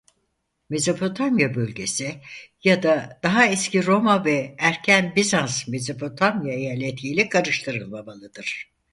Mezopotamya 0.69 1.55
bölgesi 1.55 2.21
ya 2.63 2.83
da 2.83 3.19
daha 3.23 3.45
eski 3.47 3.85
Roma 3.85 4.25
ve 4.25 4.55
erken 4.59 5.15
Bizans 5.15 5.67
Mezopotamya 5.67 6.53
eyaleti 6.53 7.07
ile 7.09 7.29
karıştırılmamalıdır. 7.29 8.71